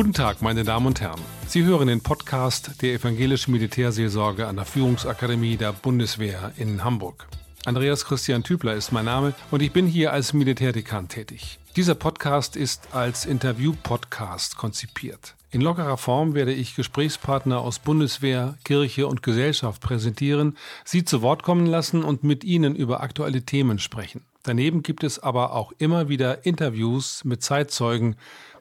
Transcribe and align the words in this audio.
Guten 0.00 0.14
Tag, 0.14 0.40
meine 0.40 0.64
Damen 0.64 0.86
und 0.86 1.02
Herren. 1.02 1.20
Sie 1.46 1.62
hören 1.62 1.88
den 1.88 2.00
Podcast 2.00 2.80
der 2.80 2.94
Evangelischen 2.94 3.52
Militärseelsorge 3.52 4.46
an 4.46 4.56
der 4.56 4.64
Führungsakademie 4.64 5.58
der 5.58 5.74
Bundeswehr 5.74 6.52
in 6.56 6.82
Hamburg. 6.82 7.28
Andreas 7.66 8.06
Christian 8.06 8.42
Tübler 8.42 8.72
ist 8.72 8.92
mein 8.92 9.04
Name 9.04 9.34
und 9.50 9.60
ich 9.60 9.72
bin 9.72 9.86
hier 9.86 10.14
als 10.14 10.32
Militärdekan 10.32 11.08
tätig. 11.08 11.58
Dieser 11.76 11.94
Podcast 11.94 12.56
ist 12.56 12.94
als 12.94 13.26
Interview-Podcast 13.26 14.56
konzipiert. 14.56 15.34
In 15.52 15.62
lockerer 15.62 15.96
Form 15.96 16.34
werde 16.34 16.52
ich 16.52 16.76
Gesprächspartner 16.76 17.60
aus 17.60 17.80
Bundeswehr, 17.80 18.56
Kirche 18.62 19.08
und 19.08 19.24
Gesellschaft 19.24 19.82
präsentieren, 19.82 20.56
sie 20.84 21.04
zu 21.04 21.22
Wort 21.22 21.42
kommen 21.42 21.66
lassen 21.66 22.04
und 22.04 22.22
mit 22.22 22.44
ihnen 22.44 22.76
über 22.76 23.00
aktuelle 23.00 23.42
Themen 23.42 23.80
sprechen. 23.80 24.24
Daneben 24.44 24.84
gibt 24.84 25.02
es 25.02 25.18
aber 25.18 25.52
auch 25.52 25.72
immer 25.78 26.08
wieder 26.08 26.46
Interviews 26.46 27.24
mit 27.24 27.42
Zeitzeugen, 27.42 28.14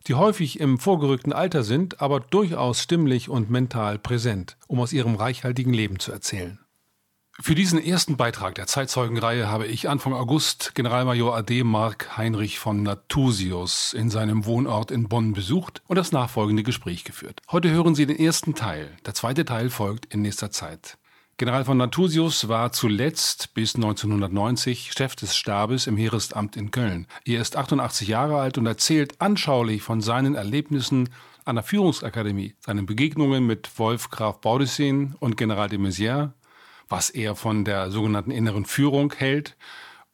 die 0.08 0.16
häufig 0.16 0.60
im 0.60 0.80
vorgerückten 0.80 1.32
Alter 1.32 1.64
sind, 1.64 2.02
aber 2.02 2.20
durchaus 2.20 2.82
stimmlich 2.82 3.30
und 3.30 3.52
mental 3.52 4.00
präsent, 4.00 4.58
um 4.68 4.80
aus 4.80 4.92
ihrem 4.92 5.16
reichhaltigen 5.16 5.74
Leben 5.74 6.00
zu 6.00 6.12
erzählen. 6.12 6.58
Für 7.42 7.56
diesen 7.56 7.82
ersten 7.82 8.18
Beitrag 8.18 8.56
der 8.56 8.68
Zeitzeugenreihe 8.68 9.48
habe 9.48 9.66
ich 9.66 9.88
Anfang 9.88 10.14
August 10.14 10.76
Generalmajor 10.76 11.38
AD 11.38 11.64
Mark 11.64 12.18
Heinrich 12.18 12.60
von 12.60 12.84
Natusius 12.84 13.94
in 13.94 14.10
seinem 14.10 14.46
Wohnort 14.46 14.92
in 14.92 15.08
Bonn 15.08 15.32
besucht 15.32 15.82
und 15.88 15.96
das 15.96 16.12
nachfolgende 16.12 16.64
Gespräch 16.64 17.06
geführt. 17.06 17.42
Heute 17.50 17.70
hören 17.72 17.96
Sie 17.96 18.06
den 18.06 18.20
ersten 18.20 18.56
Teil. 18.56 18.92
Der 19.06 19.14
zweite 19.14 19.46
Teil 19.46 19.70
folgt 19.70 20.14
in 20.14 20.22
nächster 20.22 20.52
Zeit. 20.52 20.98
General 21.38 21.64
von 21.64 21.78
Natusius 21.78 22.50
war 22.50 22.74
zuletzt 22.74 23.54
bis 23.54 23.74
1990 23.76 24.92
Chef 24.92 25.16
des 25.16 25.38
Stabes 25.38 25.88
im 25.88 25.96
Heeresamt 25.96 26.58
in 26.58 26.72
Köln. 26.72 27.08
Er 27.24 27.40
ist 27.40 27.56
88 27.56 28.10
Jahre 28.10 28.42
alt 28.42 28.58
und 28.58 28.66
erzählt 28.66 29.22
anschaulich 29.22 29.82
von 29.82 30.02
seinen 30.02 30.36
Erlebnissen 30.36 31.08
an 31.46 31.56
der 31.56 31.64
Führungsakademie, 31.64 32.56
seinen 32.60 32.86
Begegnungen 32.86 33.48
mit 33.48 33.80
Wolf 33.80 34.10
Graf 34.10 34.42
Baudissin 34.42 35.16
und 35.20 35.38
General 35.38 35.70
de 35.70 35.80
Maizière, 35.80 36.34
was 36.90 37.10
er 37.10 37.36
von 37.36 37.64
der 37.64 37.92
sogenannten 37.92 38.32
inneren 38.32 38.66
Führung 38.66 39.14
hält 39.14 39.56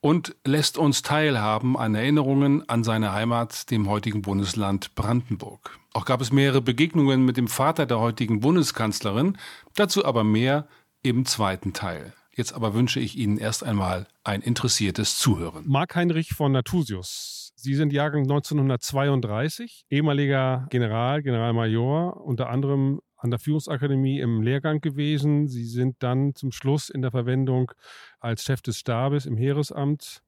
und 0.01 0.35
lässt 0.45 0.77
uns 0.77 1.01
teilhaben 1.01 1.75
an 1.75 1.95
Erinnerungen 1.95 2.67
an 2.69 2.83
seine 2.83 3.13
Heimat, 3.13 3.71
dem 3.71 3.89
heutigen 3.89 4.21
Bundesland 4.21 4.93
Brandenburg. 4.93 5.79
Auch 5.93 6.05
gab 6.05 6.21
es 6.21 6.31
mehrere 6.31 6.61
Begegnungen 6.61 7.25
mit 7.25 7.37
dem 7.37 7.47
Vater 7.47 7.85
der 7.85 7.99
heutigen 7.99 8.39
Bundeskanzlerin, 8.39 9.37
dazu 9.75 10.05
aber 10.05 10.23
mehr 10.23 10.67
im 11.01 11.25
zweiten 11.25 11.73
Teil. 11.73 12.13
Jetzt 12.35 12.53
aber 12.53 12.73
wünsche 12.73 12.99
ich 12.99 13.17
Ihnen 13.17 13.37
erst 13.37 13.63
einmal 13.63 14.07
ein 14.25 14.41
interessiertes 14.41 15.17
Zuhören. 15.17 15.63
Marc 15.67 15.95
Heinrich 15.95 16.33
von 16.33 16.51
Natusius. 16.51 17.53
Sie 17.55 17.73
sind 17.73 17.93
Jahrgang 17.93 18.23
1932, 18.23 19.85
ehemaliger 19.89 20.67
General, 20.69 21.23
Generalmajor, 21.23 22.21
unter 22.23 22.49
anderem 22.49 22.99
an 23.25 23.31
der 23.31 23.39
Führungsakademie 23.39 24.19
im 24.19 24.43
Lehrgang 24.43 24.81
gewesen. 24.81 25.47
Sie 25.47 25.65
sind 25.65 25.95
dann 25.99 26.35
zum 26.35 26.51
Schluss 26.51 26.89
in 26.89 27.01
der 27.01 27.09
Verwendung 27.09 27.71
als 28.19 28.43
Chef 28.43 28.61
des 28.61 28.77
Stabes 28.77 29.25
im 29.25 29.35
Heeresamt 29.35 30.21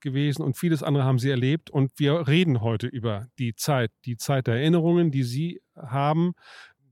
gewesen 0.00 0.42
und 0.42 0.58
vieles 0.58 0.82
andere 0.82 1.04
haben 1.04 1.18
Sie 1.18 1.30
erlebt. 1.30 1.70
Und 1.70 1.92
wir 1.96 2.28
reden 2.28 2.60
heute 2.60 2.88
über 2.88 3.28
die 3.38 3.54
Zeit, 3.54 3.90
die 4.04 4.18
Zeit 4.18 4.48
der 4.48 4.56
Erinnerungen, 4.56 5.10
die 5.10 5.22
Sie 5.22 5.62
haben, 5.74 6.34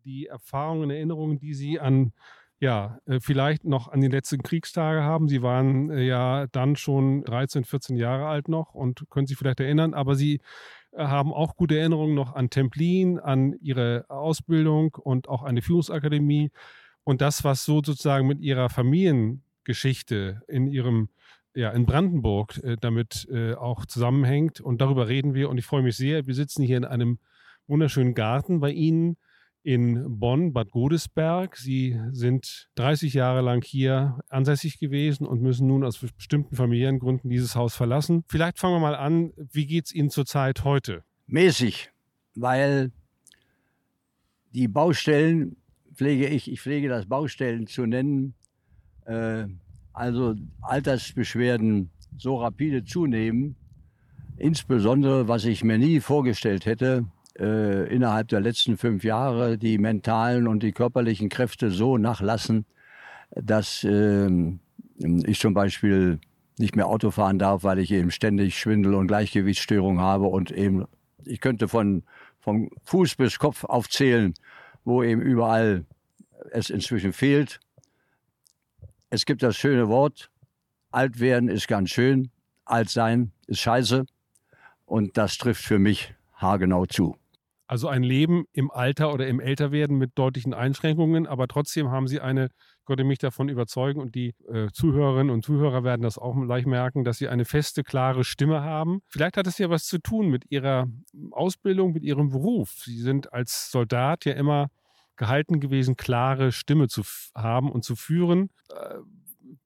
die 0.05 0.27
Erfahrungen, 0.27 0.91
Erinnerungen, 0.91 1.39
die 1.39 1.53
Sie 1.53 1.79
an 1.79 2.13
ja, 2.59 2.99
äh, 3.07 3.21
vielleicht 3.21 3.65
noch 3.65 3.89
an 3.89 4.03
die 4.03 4.09
letzten 4.09 4.43
Kriegstage 4.43 5.03
haben. 5.03 5.29
Sie 5.29 5.43
waren 5.43 5.91
äh, 5.91 6.03
ja 6.03 6.47
dann 6.53 6.77
schon 6.77 7.25
13, 7.25 7.65
14 7.65 7.97
Jahre 7.97 8.27
alt 8.27 8.49
noch 8.49 8.75
und 8.75 9.05
können 9.09 9.27
sich 9.27 9.39
vielleicht 9.39 9.61
erinnern, 9.61 9.95
aber 9.95 10.15
Sie 10.15 10.41
haben 10.97 11.33
auch 11.33 11.57
gute 11.57 11.79
Erinnerungen 11.79 12.15
noch 12.15 12.35
an 12.35 12.51
Templin, 12.51 13.19
an 13.19 13.55
Ihre 13.61 14.05
Ausbildung 14.09 14.95
und 14.95 15.29
auch 15.29 15.43
an 15.43 15.57
die 15.57 15.63
Führungsakademie 15.63 16.51
und 17.05 17.21
das, 17.21 17.45
was 17.45 17.65
so 17.65 17.83
sozusagen 17.85 18.27
mit 18.27 18.41
Ihrer 18.41 18.69
Familiengeschichte 18.69 20.43
in 20.49 20.67
Ihrem 20.67 21.09
ja, 21.55 21.71
in 21.71 21.87
Brandenburg 21.87 22.59
äh, 22.63 22.77
damit 22.81 23.27
äh, 23.31 23.55
auch 23.55 23.87
zusammenhängt. 23.87 24.61
Und 24.61 24.81
darüber 24.81 25.09
reden 25.09 25.35
wir. 25.35 25.49
Und 25.51 25.59
ich 25.59 25.67
freue 25.67 25.83
mich 25.83 25.97
sehr. 25.97 26.27
Wir 26.27 26.35
sitzen 26.35 26.63
hier 26.63 26.77
in 26.77 26.85
einem 26.85 27.19
wunderschönen 27.67 28.15
Garten 28.15 28.61
bei 28.61 28.71
Ihnen 28.71 29.17
in 29.63 30.19
Bonn, 30.19 30.53
Bad 30.53 30.71
Godesberg. 30.71 31.57
Sie 31.57 32.01
sind 32.13 32.71
30 32.77 33.15
Jahre 33.15 33.43
lang 33.43 33.63
hier 33.65 34.19
ansässig 34.29 34.79
gewesen 34.79 35.27
und 35.27 35.43
müssen 35.43 35.67
nun 35.67 35.85
aus 35.85 35.99
bestimmten 35.99 36.57
Familiengründen 36.57 37.29
dieses 37.29 37.57
Haus 37.57 37.75
verlassen. 37.75 38.25
Vielleicht 38.29 38.59
fangen 38.59 38.77
wir 38.77 38.81
mal 38.81 38.97
an. 38.97 39.33
Wie 39.37 39.67
geht 39.67 39.87
es 39.87 39.95
Ihnen 39.95 40.11
zurzeit 40.11 40.65
heute? 40.65 41.05
Mäßig, 41.27 41.91
weil 42.35 42.91
die 44.53 44.69
Baustellen 44.69 45.57
pflege 45.95 46.27
ich, 46.27 46.51
ich 46.51 46.61
pflege 46.61 46.89
das 46.89 47.07
Baustellen 47.07 47.67
zu 47.67 47.87
nennen, 47.87 48.35
äh, 49.05 49.45
also 49.93 50.35
Altersbeschwerden 50.63 51.91
so 52.17 52.37
rapide 52.37 52.85
zunehmen, 52.85 53.57
insbesondere 54.39 55.29
was 55.29 55.45
ich 55.45 55.63
mir 55.63 55.79
nie 55.79 56.01
vorgestellt 56.01 56.67
hätte, 56.67 57.05
äh, 57.41 57.87
innerhalb 57.93 58.29
der 58.29 58.41
letzten 58.41 58.77
fünf 58.77 59.03
Jahre 59.03 59.57
die 59.57 59.79
mentalen 59.79 60.47
und 60.47 60.63
die 60.63 60.73
körperlichen 60.73 61.29
Kräfte 61.29 61.71
so 61.71 61.97
nachlassen, 61.97 62.67
dass 63.31 63.83
äh, 63.85 64.29
ich 64.99 65.41
zum 65.41 65.55
Beispiel 65.55 66.21
nicht 66.59 66.77
mehr 66.77 66.87
Auto 66.87 67.11
fahren 67.11 67.39
darf, 67.39 67.65
weil 67.65 67.79
ich 67.79 67.91
eben 67.91 68.11
ständig 68.11 68.59
Schwindel 68.59 68.95
und 68.95 69.07
Gleichgewichtsstörung 69.07 70.01
habe 70.01 70.27
und 70.27 70.51
eben, 70.51 70.85
ich 71.25 71.41
könnte 71.41 71.69
von, 71.69 72.03
vom 72.39 72.71
Fuß 72.85 73.17
bis 73.17 73.39
Kopf 73.39 73.65
aufzählen, 73.65 74.35
wo 74.85 75.03
eben 75.03 75.23
überall 75.23 75.87
es 76.51 76.69
inzwischen 76.69 77.13
fehlt. 77.13 77.61
Es 79.09 79.25
gibt 79.25 79.43
das 79.43 79.57
schöne 79.57 79.89
Wort, 79.89 80.31
alt 80.91 81.21
werden 81.21 81.49
ist 81.49 81.67
ganz 81.67 81.91
schön, 81.91 82.31
alt 82.67 82.91
sein 82.91 83.33
ist 83.47 83.61
scheiße 83.61 84.05
und 84.85 85.17
das 85.17 85.39
trifft 85.39 85.65
für 85.65 85.79
mich 85.79 86.15
haargenau 86.35 86.85
zu. 86.87 87.20
Also 87.71 87.87
ein 87.87 88.03
Leben 88.03 88.47
im 88.53 88.69
Alter 88.73 89.15
oder 89.15 89.29
im 89.29 89.39
Älterwerden 89.39 89.97
mit 89.97 90.19
deutlichen 90.19 90.55
Einschränkungen, 90.55 91.29
aber 91.29 91.47
trotzdem 91.47 91.93
haben 91.93 92.09
Sie 92.09 92.19
eine, 92.19 92.47
ich 92.47 92.85
konnte 92.85 93.05
mich 93.05 93.21
davon 93.21 93.49
überzeugen 93.49 94.01
und 94.01 94.17
die 94.17 94.35
äh, 94.53 94.67
Zuhörerinnen 94.73 95.33
und 95.33 95.45
Zuhörer 95.45 95.85
werden 95.85 96.03
das 96.03 96.19
auch 96.19 96.35
gleich 96.35 96.67
merken, 96.67 97.05
dass 97.05 97.19
Sie 97.19 97.29
eine 97.29 97.45
feste, 97.45 97.85
klare 97.85 98.25
Stimme 98.25 98.65
haben. 98.65 99.03
Vielleicht 99.07 99.37
hat 99.37 99.47
es 99.47 99.57
ja 99.59 99.71
was 99.71 99.85
zu 99.85 99.99
tun 99.99 100.31
mit 100.31 100.51
Ihrer 100.51 100.89
Ausbildung, 101.31 101.93
mit 101.93 102.03
Ihrem 102.03 102.31
Beruf. 102.31 102.71
Sie 102.71 102.99
sind 102.99 103.33
als 103.33 103.71
Soldat 103.71 104.25
ja 104.25 104.33
immer 104.33 104.71
gehalten 105.15 105.61
gewesen, 105.61 105.95
klare 105.95 106.51
Stimme 106.51 106.89
zu 106.89 107.03
haben 107.37 107.71
und 107.71 107.85
zu 107.85 107.95
führen. 107.95 108.51
Äh, 108.71 108.97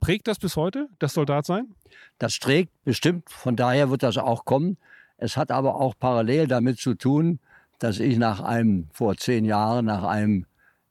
prägt 0.00 0.28
das 0.28 0.38
bis 0.38 0.56
heute, 0.56 0.88
das 0.98 1.14
Soldatsein? 1.14 1.74
Das 2.18 2.38
trägt 2.38 2.70
bestimmt, 2.84 3.30
von 3.30 3.56
daher 3.56 3.88
wird 3.88 4.02
das 4.02 4.18
auch 4.18 4.44
kommen. 4.44 4.76
Es 5.16 5.38
hat 5.38 5.50
aber 5.50 5.76
auch 5.76 5.94
parallel 5.98 6.48
damit 6.48 6.78
zu 6.78 6.92
tun, 6.92 7.40
dass 7.84 8.00
ich 8.00 8.16
nach 8.16 8.40
einem, 8.40 8.88
vor 8.92 9.14
zehn 9.18 9.44
Jahren, 9.44 9.84
nach 9.84 10.04
einem 10.04 10.46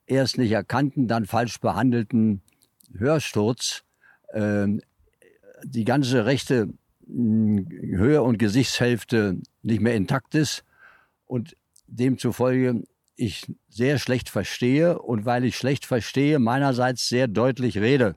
erst 0.06 0.38
nicht 0.38 0.52
erkannten, 0.52 1.08
dann 1.08 1.26
falsch 1.26 1.60
behandelten 1.60 2.44
Hörsturz 2.96 3.84
äh, 4.28 4.68
die 5.64 5.86
ganze 5.86 6.28
rechte 6.28 6.70
hm, 7.08 7.68
Höhe- 7.68 8.22
und 8.22 8.38
Gesichtshälfte 8.38 9.40
nicht 9.64 9.82
mehr 9.82 9.96
intakt 9.96 10.36
ist 10.36 10.64
und 11.26 11.58
demzufolge 11.88 12.84
ich 13.16 13.52
sehr 13.70 13.98
schlecht 13.98 14.30
verstehe 14.30 15.00
und 15.00 15.26
weil 15.26 15.46
ich 15.46 15.58
schlecht 15.58 15.88
verstehe, 15.88 16.38
meinerseits 16.38 17.10
sehr 17.10 17.28
deutlich 17.28 17.80
rede. 17.80 18.16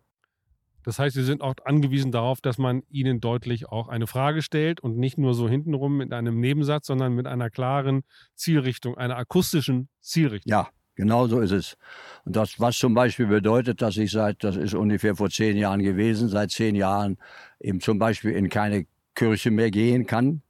Das 0.87 1.01
heißt, 1.01 1.17
Sie 1.17 1.25
sind 1.25 1.43
auch 1.43 1.55
angewiesen 1.65 2.13
darauf, 2.13 2.41
dass 2.41 2.59
man 2.59 2.85
Ihnen 2.91 3.21
deutlich 3.21 3.69
auch 3.69 3.89
eine 3.89 4.07
Frage 4.07 4.41
stellt 4.41 4.79
und 4.79 4.97
nicht 4.97 5.19
nur 5.19 5.35
so 5.35 5.49
hintenrum 5.49 5.97
mit 5.97 6.13
einem 6.13 6.39
Nebensatz, 6.39 6.87
sondern 6.87 7.13
mit 7.13 7.27
einer 7.27 7.51
klaren 7.51 8.05
Zielrichtung, 8.37 8.97
einer 8.97 9.17
akustischen 9.17 9.89
Zielrichtung. 10.01 10.49
Ja, 10.49 10.69
genau 10.95 11.27
so 11.27 11.41
ist 11.41 11.51
es. 11.51 11.77
Und 12.25 12.37
das, 12.37 12.61
was 12.61 12.79
zum 12.79 12.95
Beispiel 12.95 13.27
bedeutet, 13.27 13.83
dass 13.83 13.97
ich 13.97 14.13
seit, 14.13 14.45
das 14.45 14.55
ist 14.55 14.75
ungefähr 14.75 15.17
vor 15.17 15.29
zehn 15.29 15.57
Jahren 15.57 15.83
gewesen, 15.83 16.29
seit 16.29 16.53
zehn 16.53 16.77
Jahren 16.77 17.19
eben 17.59 17.81
zum 17.81 17.99
Beispiel 17.99 18.31
in 18.31 18.49
keine 18.49 18.87
Kirche 19.17 19.51
mehr 19.51 19.73
gehen 19.73 20.07
kann, 20.07 20.43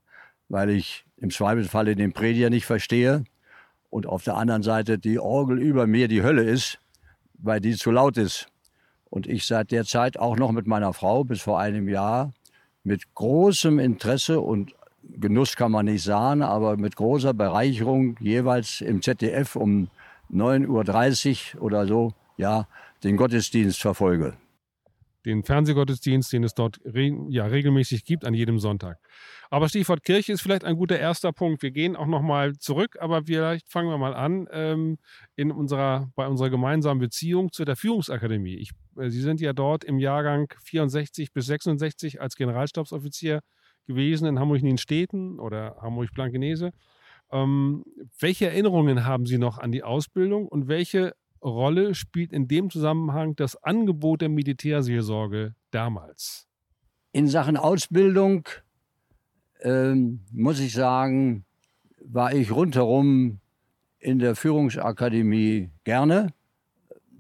weil 0.51 0.69
ich 0.69 1.07
im 1.17 1.31
Zweifelsfalle 1.31 1.97
den 1.97 2.13
Prediger 2.13 2.51
nicht 2.51 2.67
verstehe 2.67 3.25
und 3.89 4.07
auf 4.07 4.23
der 4.23 4.37
anderen 4.37 4.63
Seite 4.63 4.99
die 4.99 5.19
Orgel 5.19 5.59
über 5.59 5.87
mir 5.87 6.09
die 6.09 6.23
Hölle 6.23 6.43
ist, 6.43 6.79
weil 7.39 7.61
die 7.61 7.75
zu 7.75 7.91
laut 7.91 8.19
ist 8.19 8.51
und 9.11 9.27
ich 9.27 9.47
seit 9.47 9.71
der 9.71 9.85
Zeit 9.85 10.19
auch 10.19 10.37
noch 10.37 10.53
mit 10.53 10.67
meiner 10.67 10.93
Frau 10.93 11.25
bis 11.25 11.43
vor 11.43 11.59
einem 11.59 11.89
Jahr 11.89 12.33
mit 12.85 13.15
großem 13.15 13.79
Interesse 13.79 14.41
und 14.41 14.75
Genuss 15.19 15.57
kann 15.57 15.71
man 15.71 15.87
nicht 15.87 16.03
sagen, 16.03 16.43
aber 16.43 16.77
mit 16.77 16.97
großer 16.97 17.33
Bereicherung 17.33 18.17
jeweils 18.21 18.81
im 18.81 19.03
ZDF 19.03 19.57
um 19.57 19.89
9.30 20.33 21.57
Uhr 21.57 21.63
oder 21.63 21.87
so, 21.87 22.13
ja, 22.37 22.67
den 23.05 23.17
Gottesdienst 23.17 23.81
verfolge. 23.81 24.35
Den 25.27 25.43
Fernsehgottesdienst, 25.43 26.33
den 26.33 26.45
es 26.45 26.55
dort 26.55 26.79
re 26.85 27.11
ja, 27.29 27.47
regelmäßig 27.47 28.05
gibt 28.05 28.25
an 28.25 28.33
jedem 28.33 28.59
Sonntag. 28.59 28.99
Aber 29.51 29.69
Stichwort 29.69 30.05
Kirche 30.05 30.33
ist 30.33 30.41
vielleicht 30.41 30.65
ein 30.65 30.77
guter 30.77 30.99
erster 30.99 31.33
Punkt. 31.33 31.63
Wir 31.63 31.73
gehen 31.73 31.97
auch 31.97 32.07
nochmal 32.07 32.55
zurück, 32.57 32.97
aber 33.01 33.25
vielleicht 33.25 33.69
fangen 33.69 33.91
wir 33.91 33.99
mal 33.99 34.15
an 34.15 34.49
ähm, 34.53 34.99
in 35.35 35.51
unserer, 35.51 36.11
bei 36.15 36.27
unserer 36.27 36.49
gemeinsamen 36.49 37.01
Beziehung 37.01 37.51
zu 37.53 37.65
der 37.65 37.77
Führungsakademie. 37.77 38.55
Ich, 38.55 38.71
äh, 38.97 39.11
Sie 39.11 39.21
sind 39.21 39.41
ja 39.41 39.53
dort 39.53 39.85
im 39.85 39.99
Jahrgang 39.99 40.53
64 40.63 41.33
bis 41.33 41.47
66 41.47 42.21
als 42.21 42.37
Generalstabsoffizier 42.37 43.41
gewesen 43.87 44.27
in 44.27 44.39
Hamburg 44.39 44.61
in 44.61 44.67
den 44.67 44.79
Städten 44.79 45.41
oder 45.41 45.77
Hamburg-Blankenese. 45.81 46.71
Ähm, 47.33 47.85
welche 48.21 48.47
Erinnerungen 48.47 49.05
haben 49.05 49.27
Sie 49.27 49.39
noch 49.39 49.59
an 49.59 49.73
die 49.73 49.83
Ausbildung 49.83 50.47
und 50.47 50.69
welche 50.69 51.15
Rolle 51.43 51.95
spielt 51.95 52.33
in 52.33 52.49
dem 52.49 52.71
Zusammenhang 52.71 53.37
das 53.37 53.63
Angebot 53.63 54.21
der 54.21 54.29
Militärseelsorge 54.29 55.55
damals? 55.71 56.47
In 57.13 57.29
Sachen 57.29 57.57
Ausbildung 57.57 58.49
ähm, 59.63 60.21
muss 60.33 60.61
ich 60.61 60.73
sagen, 60.73 61.45
war 62.05 62.33
ich 62.33 62.51
rundherum 62.51 63.41
in 63.99 64.19
der 64.19 64.37
Führungsakademie 64.37 65.71
gerne. 65.85 66.33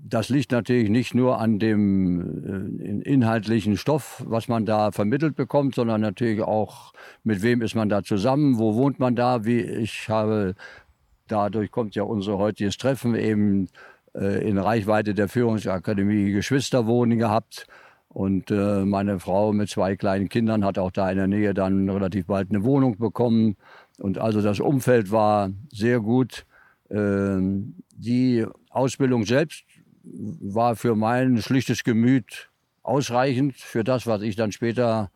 Das 0.08 0.28
liegt 0.28 0.52
natürlich 0.52 0.88
nicht 0.88 1.14
nur 1.14 1.40
an 1.40 1.58
dem 1.58 2.78
äh, 2.80 3.10
inhaltlichen 3.10 3.76
Stoff, 3.76 4.22
was 4.24 4.46
man 4.46 4.64
da 4.64 4.92
vermittelt 4.92 5.34
bekommt, 5.34 5.74
sondern 5.74 6.00
natürlich 6.00 6.42
auch, 6.42 6.92
mit 7.24 7.42
wem 7.42 7.60
ist 7.60 7.74
man 7.74 7.88
da 7.88 8.04
zusammen, 8.04 8.58
wo 8.58 8.76
wohnt 8.76 9.00
man 9.00 9.16
da. 9.16 9.44
Wie 9.44 9.60
ich 9.60 10.08
habe, 10.08 10.54
dadurch 11.26 11.72
kommt 11.72 11.96
ja 11.96 12.04
unser 12.04 12.38
heutiges 12.38 12.76
Treffen 12.76 13.16
eben 13.16 13.69
in 14.18 14.58
Reichweite 14.58 15.14
der 15.14 15.28
Führungsakademie 15.28 16.32
Geschwisterwohnen 16.32 17.18
gehabt. 17.18 17.66
Und 18.08 18.50
äh, 18.50 18.84
meine 18.86 19.20
Frau 19.20 19.52
mit 19.52 19.68
zwei 19.68 19.94
kleinen 19.94 20.30
Kindern 20.30 20.64
hat 20.64 20.78
auch 20.78 20.90
da 20.90 21.10
in 21.10 21.18
der 21.18 21.26
Nähe 21.26 21.52
dann 21.52 21.90
relativ 21.90 22.26
bald 22.26 22.48
eine 22.48 22.64
Wohnung 22.64 22.96
bekommen. 22.96 23.56
Und 23.98 24.16
also 24.16 24.40
das 24.40 24.58
Umfeld 24.58 25.10
war 25.10 25.50
sehr 25.70 26.00
gut. 26.00 26.46
Ähm, 26.88 27.74
die 27.94 28.46
Ausbildung 28.70 29.26
selbst 29.26 29.64
war 30.02 30.76
für 30.76 30.94
mein 30.94 31.42
schlichtes 31.42 31.84
Gemüt 31.84 32.48
ausreichend 32.82 33.56
für 33.56 33.84
das, 33.84 34.06
was 34.06 34.22
ich 34.22 34.36
dann 34.36 34.52
später 34.52 35.10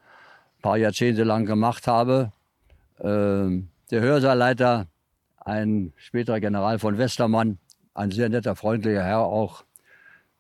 ein 0.59 0.63
paar 0.63 0.77
Jahrzehnte 0.77 1.25
lang 1.25 1.47
gemacht 1.47 1.87
habe. 1.87 2.33
Ähm, 3.01 3.69
der 3.91 4.03
Hörsaalleiter, 4.03 4.89
ein 5.39 5.93
späterer 5.97 6.41
General 6.41 6.79
von 6.79 6.99
Westermann, 6.99 7.59
ein 7.95 8.11
sehr 8.11 8.29
netter, 8.29 8.57
freundlicher 8.57 9.05
Herr 9.05 9.21
auch, 9.21 9.65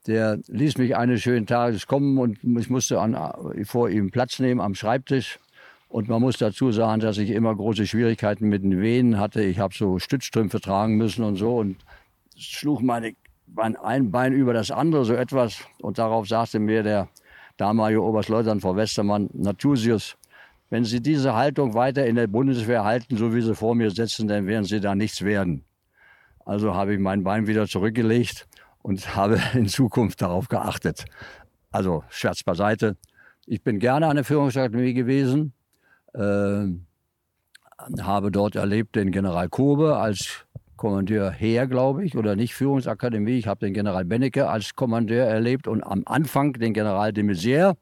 der 0.06 0.38
ließ 0.46 0.78
mich 0.78 0.96
eines 0.96 1.22
schönen 1.22 1.46
Tages 1.46 1.86
kommen 1.86 2.18
und 2.18 2.38
ich 2.42 2.70
musste 2.70 3.00
an, 3.00 3.16
vor 3.64 3.90
ihm 3.90 4.10
Platz 4.10 4.38
nehmen 4.38 4.60
am 4.60 4.74
Schreibtisch. 4.74 5.38
Und 5.88 6.08
man 6.08 6.22
muss 6.22 6.38
dazu 6.38 6.70
sagen, 6.70 7.00
dass 7.00 7.18
ich 7.18 7.30
immer 7.30 7.54
große 7.54 7.86
Schwierigkeiten 7.86 8.48
mit 8.48 8.62
den 8.62 8.80
Venen 8.80 9.18
hatte. 9.18 9.42
Ich 9.42 9.58
habe 9.58 9.74
so 9.74 9.98
Stützstrümpfe 9.98 10.60
tragen 10.60 10.96
müssen 10.96 11.24
und 11.24 11.34
so 11.36 11.58
und 11.58 11.76
schlug 12.36 12.80
meine, 12.80 13.14
mein 13.46 13.76
ein 13.76 14.10
Bein 14.12 14.32
über 14.32 14.52
das 14.52 14.70
andere 14.70 15.04
so 15.04 15.14
etwas. 15.14 15.64
Und 15.82 15.98
darauf 15.98 16.28
sagte 16.28 16.60
mir 16.60 16.84
der 16.84 17.08
damalige 17.56 18.02
Oberstleutnant 18.02 18.62
Frau 18.62 18.76
Westermann, 18.76 19.28
Natusius, 19.32 20.16
wenn 20.70 20.84
Sie 20.84 21.02
diese 21.02 21.34
Haltung 21.34 21.74
weiter 21.74 22.06
in 22.06 22.14
der 22.14 22.28
Bundeswehr 22.28 22.84
halten, 22.84 23.16
so 23.16 23.34
wie 23.34 23.42
Sie 23.42 23.56
vor 23.56 23.74
mir 23.74 23.90
sitzen, 23.90 24.28
dann 24.28 24.46
werden 24.46 24.64
Sie 24.64 24.80
da 24.80 24.94
nichts 24.94 25.22
werden. 25.24 25.64
Also 26.44 26.74
habe 26.74 26.94
ich 26.94 27.00
mein 27.00 27.22
Bein 27.24 27.46
wieder 27.46 27.66
zurückgelegt 27.66 28.46
und 28.82 29.14
habe 29.14 29.40
in 29.54 29.68
Zukunft 29.68 30.22
darauf 30.22 30.48
geachtet. 30.48 31.04
Also 31.70 32.04
Scherz 32.08 32.42
beiseite. 32.42 32.96
Ich 33.46 33.62
bin 33.62 33.78
gerne 33.78 34.06
an 34.06 34.16
der 34.16 34.24
Führungsakademie 34.24 34.94
gewesen, 34.94 35.52
äh, 36.14 36.66
habe 38.00 38.30
dort 38.30 38.56
erlebt 38.56 38.96
den 38.96 39.10
General 39.10 39.48
Kobe 39.48 39.96
als 39.96 40.44
Kommandeur 40.76 41.30
Heer, 41.30 41.66
glaube 41.66 42.04
ich, 42.04 42.16
oder 42.16 42.36
nicht 42.36 42.54
Führungsakademie. 42.54 43.38
Ich 43.38 43.46
habe 43.46 43.66
den 43.66 43.74
General 43.74 44.04
Bennecke 44.04 44.48
als 44.48 44.74
Kommandeur 44.74 45.26
erlebt 45.26 45.68
und 45.68 45.82
am 45.82 46.02
Anfang 46.06 46.54
den 46.54 46.72
General 46.72 47.12
de 47.12 47.22
Maizière 47.22 47.76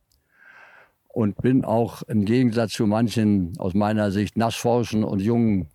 und 1.08 1.40
bin 1.40 1.64
auch 1.64 2.02
im 2.02 2.24
Gegensatz 2.24 2.72
zu 2.72 2.86
manchen 2.86 3.52
aus 3.58 3.74
meiner 3.74 4.10
Sicht 4.10 4.36
nassforschen 4.36 5.04
und 5.04 5.20
jungen 5.20 5.68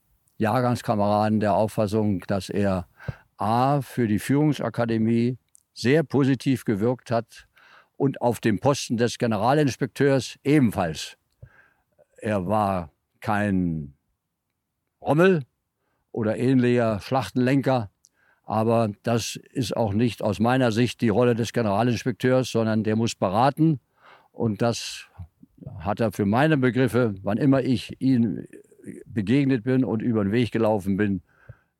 Jahrgangskameraden 0.43 1.39
der 1.39 1.55
Auffassung, 1.55 2.19
dass 2.27 2.49
er 2.49 2.87
A 3.37 3.81
für 3.81 4.07
die 4.07 4.19
Führungsakademie 4.19 5.37
sehr 5.73 6.03
positiv 6.03 6.65
gewirkt 6.65 7.11
hat 7.11 7.47
und 7.97 8.21
auf 8.21 8.39
dem 8.39 8.59
Posten 8.59 8.97
des 8.97 9.17
Generalinspekteurs 9.17 10.37
ebenfalls. 10.43 11.17
Er 12.17 12.45
war 12.47 12.91
kein 13.21 13.93
Rommel 15.01 15.43
oder 16.11 16.37
ähnlicher 16.37 16.99
Schlachtenlenker, 16.99 17.89
aber 18.43 18.89
das 19.03 19.37
ist 19.53 19.75
auch 19.75 19.93
nicht 19.93 20.21
aus 20.21 20.39
meiner 20.39 20.71
Sicht 20.71 21.01
die 21.01 21.09
Rolle 21.09 21.35
des 21.35 21.53
Generalinspekteurs, 21.53 22.51
sondern 22.51 22.83
der 22.83 22.95
muss 22.95 23.15
beraten 23.15 23.79
und 24.31 24.61
das 24.61 25.07
hat 25.79 26.01
er 26.01 26.11
für 26.11 26.25
meine 26.25 26.57
Begriffe, 26.57 27.15
wann 27.23 27.37
immer 27.37 27.61
ich 27.61 28.01
ihm 28.01 28.45
begegnet 29.13 29.63
bin 29.63 29.83
und 29.83 30.01
über 30.01 30.23
den 30.23 30.31
Weg 30.31 30.51
gelaufen 30.51 30.97
bin, 30.97 31.21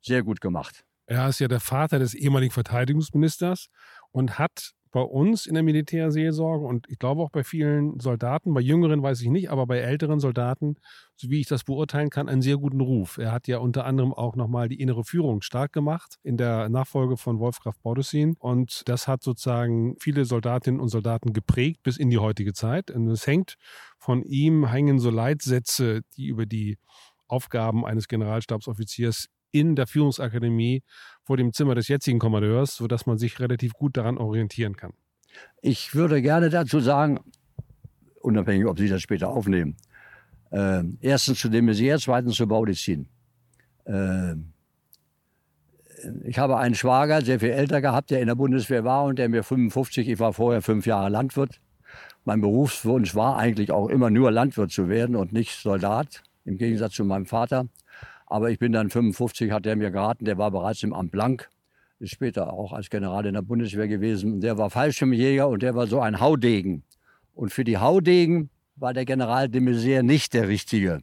sehr 0.00 0.22
gut 0.22 0.40
gemacht. 0.40 0.84
Er 1.06 1.28
ist 1.28 1.38
ja 1.38 1.48
der 1.48 1.60
Vater 1.60 1.98
des 1.98 2.14
ehemaligen 2.14 2.52
Verteidigungsministers 2.52 3.68
und 4.10 4.38
hat 4.38 4.74
bei 4.94 5.00
uns 5.00 5.46
in 5.46 5.54
der 5.54 5.64
Militärseelsorge 5.64 6.64
und 6.64 6.86
ich 6.88 7.00
glaube 7.00 7.20
auch 7.20 7.30
bei 7.30 7.42
vielen 7.42 7.98
Soldaten, 7.98 8.54
bei 8.54 8.60
Jüngeren 8.60 9.02
weiß 9.02 9.22
ich 9.22 9.28
nicht, 9.28 9.50
aber 9.50 9.66
bei 9.66 9.78
älteren 9.78 10.20
Soldaten, 10.20 10.76
so 11.16 11.30
wie 11.30 11.40
ich 11.40 11.48
das 11.48 11.64
beurteilen 11.64 12.10
kann, 12.10 12.28
einen 12.28 12.42
sehr 12.42 12.58
guten 12.58 12.80
Ruf. 12.80 13.18
Er 13.18 13.32
hat 13.32 13.48
ja 13.48 13.58
unter 13.58 13.86
anderem 13.86 14.14
auch 14.14 14.36
nochmal 14.36 14.68
die 14.68 14.80
innere 14.80 15.02
Führung 15.02 15.42
stark 15.42 15.72
gemacht 15.72 16.20
in 16.22 16.36
der 16.36 16.68
Nachfolge 16.68 17.16
von 17.16 17.40
Wolfgraf 17.40 17.76
Baudissin 17.80 18.36
und 18.38 18.88
das 18.88 19.08
hat 19.08 19.24
sozusagen 19.24 19.96
viele 19.98 20.24
Soldatinnen 20.24 20.80
und 20.80 20.90
Soldaten 20.90 21.32
geprägt 21.32 21.82
bis 21.82 21.96
in 21.96 22.08
die 22.08 22.18
heutige 22.18 22.52
Zeit. 22.52 22.92
Und 22.92 23.08
es 23.08 23.26
hängt 23.26 23.56
von 23.98 24.22
ihm, 24.22 24.68
hängen 24.68 25.00
so 25.00 25.10
Leitsätze, 25.10 26.02
die 26.16 26.26
über 26.26 26.46
die 26.46 26.78
Aufgaben 27.34 27.84
eines 27.84 28.06
Generalstabsoffiziers 28.06 29.26
in 29.50 29.74
der 29.74 29.88
Führungsakademie 29.88 30.82
vor 31.24 31.36
dem 31.36 31.52
Zimmer 31.52 31.74
des 31.74 31.88
jetzigen 31.88 32.20
Kommandeurs, 32.20 32.76
sodass 32.76 33.06
man 33.06 33.18
sich 33.18 33.40
relativ 33.40 33.72
gut 33.72 33.96
daran 33.96 34.18
orientieren 34.18 34.76
kann. 34.76 34.92
Ich 35.60 35.94
würde 35.94 36.22
gerne 36.22 36.48
dazu 36.48 36.78
sagen, 36.78 37.18
unabhängig, 38.20 38.66
ob 38.66 38.78
Sie 38.78 38.88
das 38.88 39.02
später 39.02 39.28
aufnehmen, 39.28 39.76
äh, 40.50 40.84
erstens 41.00 41.40
zu 41.40 41.48
dem 41.48 41.64
Messier, 41.64 41.98
zweitens 41.98 42.36
zu 42.36 42.46
Baudissin. 42.46 43.08
Äh, 43.84 44.36
ich 46.24 46.38
habe 46.38 46.58
einen 46.58 46.74
Schwager, 46.74 47.22
sehr 47.22 47.40
viel 47.40 47.50
älter 47.50 47.80
gehabt, 47.80 48.10
der 48.10 48.20
in 48.20 48.26
der 48.28 48.34
Bundeswehr 48.34 48.84
war 48.84 49.04
und 49.04 49.18
der 49.18 49.28
mir 49.28 49.42
55, 49.42 50.08
ich 50.08 50.18
war 50.18 50.32
vorher 50.32 50.62
fünf 50.62 50.86
Jahre 50.86 51.08
Landwirt. 51.08 51.60
Mein 52.24 52.40
Berufswunsch 52.40 53.14
war 53.14 53.36
eigentlich 53.36 53.70
auch 53.70 53.88
immer 53.88 54.10
nur 54.10 54.30
Landwirt 54.30 54.70
zu 54.70 54.88
werden 54.88 55.16
und 55.16 55.32
nicht 55.32 55.60
Soldat, 55.60 56.22
im 56.44 56.56
Gegensatz 56.56 56.94
zu 56.94 57.04
meinem 57.04 57.26
Vater. 57.26 57.68
Aber 58.26 58.50
ich 58.50 58.58
bin 58.58 58.72
dann 58.72 58.90
55, 58.90 59.52
hat 59.52 59.66
er 59.66 59.76
mir 59.76 59.90
geraten, 59.90 60.24
der 60.24 60.38
war 60.38 60.50
bereits 60.50 60.82
im 60.82 60.92
Amt 60.92 61.12
Blank, 61.12 61.50
ist 62.00 62.10
später 62.10 62.52
auch 62.52 62.72
als 62.72 62.90
General 62.90 63.24
in 63.26 63.34
der 63.34 63.42
Bundeswehr 63.42 63.88
gewesen. 63.88 64.40
Der 64.40 64.58
war 64.58 64.70
Fallschirmjäger 64.70 65.48
und 65.48 65.62
der 65.62 65.74
war 65.74 65.86
so 65.86 66.00
ein 66.00 66.20
Haudegen. 66.20 66.84
Und 67.34 67.52
für 67.52 67.64
die 67.64 67.78
Haudegen 67.78 68.50
war 68.76 68.92
der 68.92 69.04
General 69.04 69.48
de 69.48 69.60
Maizière 69.60 70.02
nicht 70.02 70.34
der 70.34 70.48
Richtige. 70.48 71.02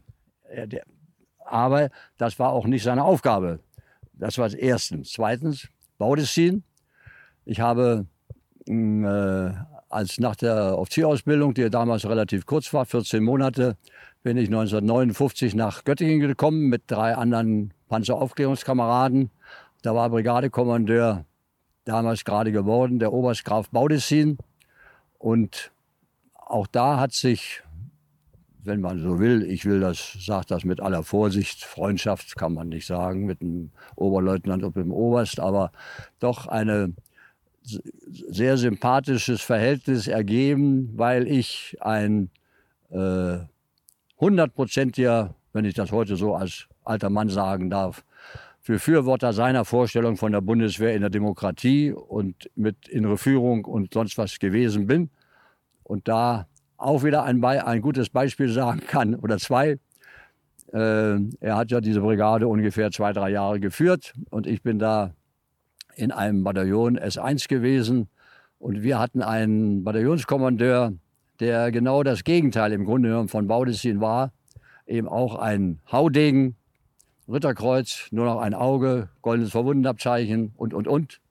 Aber 1.45 1.89
das 2.17 2.39
war 2.39 2.51
auch 2.51 2.65
nicht 2.65 2.83
seine 2.83 3.03
Aufgabe. 3.03 3.59
Das 4.13 4.37
war 4.37 4.53
erstens. 4.53 5.13
Zweitens, 5.13 5.67
Baudissin. 5.97 6.63
Ich 7.45 7.59
habe 7.59 8.05
mm, 8.67 9.05
äh, 9.05 9.53
als 9.91 10.19
nach 10.19 10.35
der 10.35 10.77
Offizierausbildung, 10.77 11.53
die 11.53 11.69
damals 11.69 12.07
relativ 12.07 12.45
kurz 12.45 12.73
war, 12.73 12.85
14 12.85 13.23
Monate, 13.23 13.77
bin 14.23 14.37
ich 14.37 14.47
1959 14.47 15.55
nach 15.55 15.83
Göttingen 15.83 16.19
gekommen 16.19 16.69
mit 16.69 16.83
drei 16.87 17.15
anderen 17.15 17.73
Panzeraufklärungskameraden. 17.89 19.31
Da 19.81 19.95
war 19.95 20.09
Brigadekommandeur 20.09 21.25
damals 21.85 22.23
gerade 22.23 22.51
geworden, 22.51 22.99
der 22.99 23.13
Oberst 23.13 23.43
Graf 23.45 23.69
Baudissin. 23.69 24.37
Und 25.17 25.71
auch 26.33 26.67
da 26.67 26.99
hat 26.99 27.13
sich, 27.13 27.63
wenn 28.63 28.81
man 28.81 28.99
so 28.99 29.19
will, 29.19 29.43
ich 29.43 29.65
will 29.65 29.79
das, 29.79 30.17
sage 30.19 30.45
das 30.47 30.63
mit 30.63 30.79
aller 30.79 31.03
Vorsicht, 31.03 31.63
Freundschaft 31.63 32.35
kann 32.35 32.53
man 32.53 32.69
nicht 32.69 32.85
sagen, 32.85 33.25
mit 33.25 33.41
dem 33.41 33.71
Oberleutnant 33.95 34.63
und 34.63 34.75
dem 34.75 34.91
Oberst, 34.91 35.39
aber 35.39 35.71
doch 36.19 36.47
eine 36.47 36.93
sehr 37.63 38.57
sympathisches 38.57 39.41
Verhältnis 39.41 40.07
ergeben, 40.07 40.91
weil 40.95 41.27
ich 41.27 41.77
ein 41.81 42.29
äh, 42.89 43.37
hundertprozentiger, 44.19 45.35
wenn 45.53 45.65
ich 45.65 45.73
das 45.73 45.91
heute 45.91 46.15
so 46.15 46.35
als 46.35 46.67
alter 46.83 47.09
Mann 47.09 47.29
sagen 47.29 47.69
darf, 47.69 48.03
Befürworter 48.65 49.33
seiner 49.33 49.65
Vorstellung 49.65 50.15
von 50.15 50.31
der 50.31 50.39
Bundeswehr 50.39 50.95
in 50.95 51.01
der 51.01 51.09
Demokratie 51.09 51.91
und 51.91 52.49
mit 52.55 52.87
innere 52.87 53.17
Führung 53.17 53.65
und 53.65 53.93
sonst 53.93 54.17
was 54.17 54.39
gewesen 54.39 54.87
bin. 54.87 55.09
und 55.83 56.07
da 56.07 56.47
auch 56.77 57.03
wieder 57.03 57.25
ein, 57.25 57.43
ein 57.43 57.81
gutes 57.81 58.09
Beispiel 58.09 58.47
sagen 58.47 58.79
kann 58.87 59.15
oder 59.21 59.37
zwei. 59.39 59.77
Äh, 60.71 61.19
er 61.41 61.57
hat 61.57 61.69
ja 61.69 61.81
diese 61.81 61.99
Brigade 61.99 62.47
ungefähr 62.47 62.91
zwei, 62.91 63.11
drei 63.11 63.31
Jahre 63.31 63.59
geführt 63.59 64.13
und 64.29 64.47
ich 64.47 64.61
bin 64.63 64.79
da 64.79 65.13
in 66.01 66.11
einem 66.11 66.43
Bataillon 66.43 66.97
S1 66.97 67.47
gewesen 67.47 68.09
und 68.57 68.81
wir 68.81 68.99
hatten 68.99 69.21
einen 69.21 69.83
Bataillonskommandeur, 69.83 70.93
der 71.39 71.71
genau 71.71 72.01
das 72.01 72.23
Gegenteil 72.23 72.73
im 72.73 72.85
Grunde 72.85 73.09
genommen 73.09 73.29
von 73.29 73.47
Baudissin 73.47 74.01
war. 74.01 74.33
Eben 74.87 75.07
auch 75.07 75.35
ein 75.35 75.79
Haudegen, 75.91 76.55
Ritterkreuz, 77.27 78.07
nur 78.11 78.25
noch 78.25 78.41
ein 78.41 78.55
Auge, 78.55 79.09
goldenes 79.21 79.51
Verwundenabzeichen 79.51 80.53
und, 80.57 80.73
und, 80.73 80.87
und. 80.87 81.21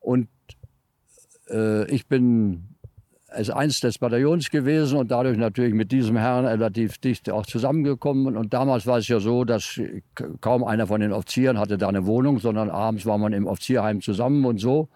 Und 0.00 0.28
äh, 1.50 1.84
ich 1.90 2.06
bin 2.06 2.75
als 3.36 3.50
eins 3.50 3.80
des 3.80 3.98
Bataillons 3.98 4.50
gewesen 4.50 4.98
und 4.98 5.10
dadurch 5.10 5.36
natürlich 5.36 5.74
mit 5.74 5.92
diesem 5.92 6.16
Herrn 6.16 6.46
relativ 6.46 6.98
dicht 6.98 7.30
auch 7.30 7.46
zusammengekommen. 7.46 8.36
Und 8.36 8.54
damals 8.54 8.86
war 8.86 8.98
es 8.98 9.08
ja 9.08 9.20
so, 9.20 9.44
dass 9.44 9.80
kaum 10.40 10.64
einer 10.64 10.86
von 10.86 11.00
den 11.00 11.12
Offizieren 11.12 11.58
hatte 11.58 11.76
da 11.76 11.88
eine 11.88 12.06
Wohnung, 12.06 12.38
sondern 12.38 12.70
abends 12.70 13.04
war 13.04 13.18
man 13.18 13.32
im 13.32 13.46
Offizierheim 13.46 14.00
zusammen 14.00 14.44
und 14.44 14.58
so. 14.58 14.88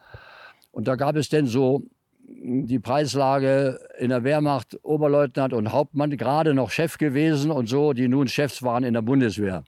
Und 0.73 0.88
da 0.88 0.97
gab 0.97 1.16
es 1.16 1.28
denn 1.28 1.47
so 1.47 1.82
die 2.26 2.78
Preislage 2.78 3.78
in 3.99 4.09
der 4.09 4.25
Wehrmacht, 4.25 4.78
Oberleutnant 4.82 5.52
und 5.52 5.73
Hauptmann, 5.73 6.16
gerade 6.16 6.54
noch 6.54 6.70
Chef 6.70 6.97
gewesen 6.97 7.50
und 7.50 7.68
so, 7.68 7.92
die 7.92 8.09
nun 8.09 8.28
Chefs 8.28 8.62
waren 8.62 8.85
in 8.85 8.94
der 8.94 9.02
Bundeswehr. 9.02 9.64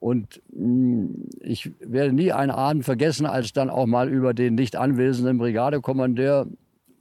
Und 0.00 0.42
hm, 0.52 1.28
ich 1.40 1.72
werde 1.80 2.12
nie 2.12 2.32
einen 2.32 2.50
Abend 2.50 2.84
vergessen, 2.84 3.26
als 3.26 3.52
dann 3.52 3.70
auch 3.70 3.86
mal 3.86 4.08
über 4.08 4.34
den 4.34 4.54
nicht 4.54 4.76
anwesenden 4.76 5.38
Brigadekommandeur 5.38 6.46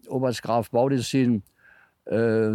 Oberst 0.07 0.43
Graf 0.43 0.69
Baudissin 0.71 1.43
äh, 2.05 2.49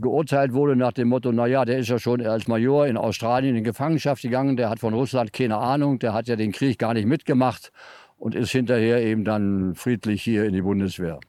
geurteilt 0.00 0.52
wurde 0.52 0.76
nach 0.76 0.92
dem 0.92 1.08
Motto, 1.08 1.32
naja, 1.32 1.64
der 1.64 1.78
ist 1.78 1.88
ja 1.88 1.98
schon 1.98 2.24
als 2.24 2.48
Major 2.48 2.86
in 2.86 2.96
Australien 2.96 3.56
in 3.56 3.64
Gefangenschaft 3.64 4.22
gegangen, 4.22 4.56
der 4.56 4.70
hat 4.70 4.80
von 4.80 4.94
Russland 4.94 5.32
keine 5.32 5.56
Ahnung, 5.56 5.98
der 5.98 6.14
hat 6.14 6.28
ja 6.28 6.36
den 6.36 6.52
Krieg 6.52 6.78
gar 6.78 6.94
nicht 6.94 7.06
mitgemacht 7.06 7.70
und 8.16 8.34
ist 8.34 8.50
hinterher 8.50 9.02
eben 9.02 9.24
dann 9.24 9.74
friedlich 9.74 10.22
hier 10.22 10.44
in 10.44 10.52
die 10.52 10.62
Bundeswehr. 10.62 11.20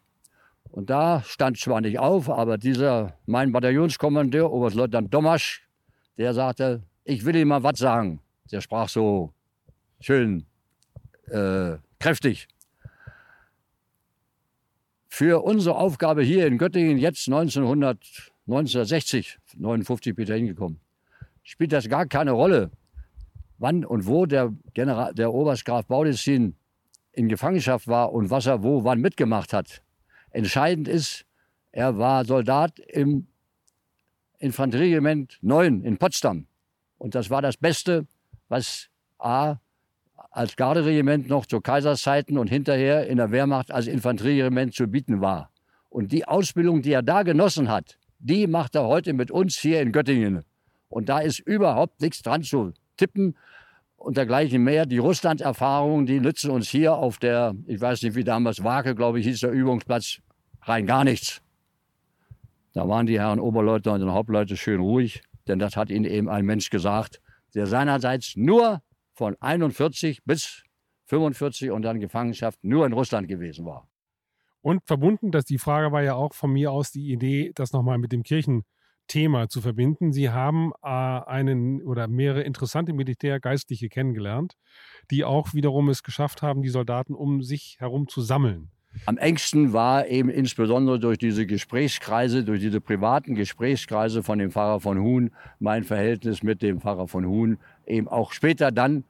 Und 0.71 0.89
da 0.89 1.21
stand 1.25 1.57
zwar 1.57 1.81
nicht 1.81 1.99
auf, 1.99 2.29
aber 2.29 2.57
dieser, 2.57 3.13
mein 3.25 3.51
Bataillonskommandeur, 3.51 4.51
Oberstleutnant 4.51 5.13
Domasch, 5.13 5.67
der 6.17 6.33
sagte, 6.33 6.83
ich 7.03 7.25
will 7.25 7.35
Ihnen 7.35 7.47
mal 7.47 7.63
was 7.63 7.79
sagen. 7.79 8.21
Der 8.51 8.61
sprach 8.61 8.89
so 8.89 9.33
schön 9.99 10.45
äh, 11.27 11.77
kräftig. 11.99 12.47
Für 15.19 15.43
unsere 15.43 15.75
Aufgabe 15.75 16.23
hier 16.23 16.47
in 16.47 16.57
Göttingen, 16.57 16.97
jetzt 16.97 17.27
1900, 17.27 18.31
1960, 18.47 19.38
59 19.57 20.15
bin 20.15 20.23
ich 20.23 20.29
da 20.29 20.35
hingekommen, 20.35 20.79
spielt 21.43 21.73
das 21.73 21.89
gar 21.89 22.05
keine 22.05 22.31
Rolle, 22.31 22.71
wann 23.57 23.83
und 23.83 24.07
wo 24.07 24.25
der, 24.25 24.53
General, 24.73 25.13
der 25.13 25.33
Oberstgraf 25.33 25.88
Baudissin 25.88 26.55
in 27.11 27.27
Gefangenschaft 27.27 27.89
war 27.89 28.13
und 28.13 28.29
was 28.29 28.45
er 28.45 28.63
wo 28.63 28.85
wann 28.85 29.01
mitgemacht 29.01 29.51
hat. 29.51 29.81
Entscheidend 30.29 30.88
ist, 30.88 31.25
er 31.73 31.97
war 31.97 32.23
Soldat 32.23 32.79
im 32.79 33.27
Infanterieregiment 34.38 35.38
9 35.41 35.83
in 35.83 35.97
Potsdam. 35.97 36.47
Und 36.97 37.13
das 37.13 37.29
war 37.29 37.41
das 37.41 37.57
Beste, 37.57 38.07
was 38.47 38.88
A 39.17 39.57
als 40.31 40.55
Garderegiment 40.55 41.27
noch 41.27 41.45
zu 41.45 41.59
Kaiserszeiten 41.59 42.38
und 42.38 42.48
hinterher 42.48 43.07
in 43.07 43.17
der 43.17 43.31
Wehrmacht 43.31 43.71
als 43.71 43.88
Infanterieregiment 43.88 44.74
zu 44.74 44.88
bieten 44.88 45.21
war. 45.21 45.50
Und 45.89 46.12
die 46.12 46.27
Ausbildung, 46.27 46.81
die 46.81 46.91
er 46.91 47.01
da 47.01 47.24
genossen 47.24 47.69
hat, 47.69 47.98
die 48.19 48.48
macht 48.48 48.75
er 48.75 48.86
heute 48.86 49.13
mit 49.13 49.31
uns 49.31 49.57
hier 49.57 49.81
in 49.81 49.91
Göttingen. 49.91 50.43
Und 50.88 51.09
da 51.09 51.19
ist 51.19 51.39
überhaupt 51.39 52.01
nichts 52.01 52.21
dran 52.21 52.43
zu 52.43 52.74
tippen 52.98 53.36
und 53.95 54.17
dergleichen 54.17 54.63
mehr. 54.63 54.86
Die 54.86 54.98
Russland-Erfahrungen, 54.98 56.05
die 56.05 56.19
nützen 56.19 56.51
uns 56.51 56.69
hier 56.69 56.93
auf 56.93 57.17
der, 57.17 57.55
ich 57.65 57.79
weiß 57.79 58.01
nicht 58.03 58.15
wie 58.15 58.24
damals, 58.24 58.63
Wake, 58.63 58.95
glaube 58.95 59.19
ich, 59.19 59.25
hieß 59.25 59.39
der 59.41 59.51
Übungsplatz, 59.51 60.19
rein 60.63 60.86
gar 60.86 61.03
nichts. 61.03 61.41
Da 62.74 62.88
waren 62.88 63.07
die 63.07 63.19
Herren 63.19 63.39
Oberleutnant 63.39 64.03
und 64.03 64.12
Hauptleute 64.12 64.55
schön 64.55 64.79
ruhig, 64.79 65.21
denn 65.48 65.59
das 65.59 65.75
hat 65.75 65.89
ihnen 65.89 66.05
eben 66.05 66.29
ein 66.29 66.45
Mensch 66.45 66.69
gesagt, 66.69 67.19
der 67.55 67.65
seinerseits 67.65 68.36
nur 68.36 68.81
von 69.19 69.35
41 69.41 70.23
bis 70.23 70.63
45 71.07 71.71
und 71.71 71.81
dann 71.81 71.99
Gefangenschaft 71.99 72.63
nur 72.63 72.85
in 72.85 72.93
Russland 72.93 73.27
gewesen 73.27 73.65
war. 73.65 73.89
Und 74.61 74.81
verbunden, 74.85 75.31
dass 75.31 75.43
die 75.43 75.57
Frage 75.57 75.91
war 75.91 76.01
ja 76.03 76.15
auch 76.15 76.33
von 76.33 76.53
mir 76.53 76.71
aus 76.71 76.91
die 76.93 77.11
Idee, 77.11 77.51
das 77.53 77.73
nochmal 77.73 77.97
mit 77.97 78.13
dem 78.13 78.23
Kirchenthema 78.23 79.49
zu 79.49 79.59
verbinden. 79.59 80.13
Sie 80.13 80.29
haben 80.29 80.71
äh, 80.81 80.88
einen 80.88 81.81
oder 81.81 82.07
mehrere 82.07 82.43
interessante 82.43 82.93
Militärgeistliche 82.93 83.89
kennengelernt, 83.89 84.53
die 85.11 85.25
auch 85.25 85.53
wiederum 85.53 85.89
es 85.89 86.03
geschafft 86.03 86.41
haben, 86.41 86.61
die 86.61 86.69
Soldaten 86.69 87.13
um 87.13 87.41
sich 87.41 87.75
herum 87.79 88.07
zu 88.07 88.21
sammeln. 88.21 88.71
Am 89.05 89.17
engsten 89.17 89.71
war 89.71 90.07
eben 90.07 90.29
insbesondere 90.29 90.99
durch 90.99 91.17
diese 91.17 91.45
Gesprächskreise, 91.45 92.43
durch 92.43 92.59
diese 92.59 92.81
privaten 92.81 93.35
Gesprächskreise 93.35 94.23
von 94.23 94.39
dem 94.39 94.51
Pfarrer 94.51 94.79
von 94.79 94.99
Huhn, 94.99 95.31
mein 95.59 95.83
Verhältnis 95.83 96.41
mit 96.41 96.61
dem 96.61 96.81
Pfarrer 96.81 97.07
von 97.07 97.25
Huhn, 97.25 97.59
eben 97.89 98.08
auch 98.08 98.31
später 98.31 98.72
dann, 98.72 99.03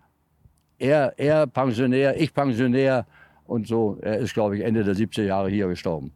er, 0.77 1.13
er 1.17 1.47
Pensionär, 1.47 2.19
ich 2.19 2.33
Pensionär 2.33 3.05
und 3.45 3.67
so. 3.67 3.97
Er 4.01 4.17
ist, 4.17 4.33
glaube 4.33 4.57
ich, 4.57 4.63
Ende 4.63 4.83
der 4.83 4.95
70er 4.95 5.23
Jahre 5.23 5.49
hier 5.49 5.67
gestorben. 5.67 6.13